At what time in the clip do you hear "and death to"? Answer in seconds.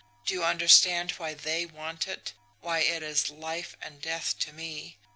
3.83-4.51